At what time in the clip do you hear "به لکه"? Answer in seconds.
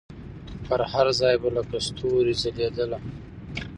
1.41-1.77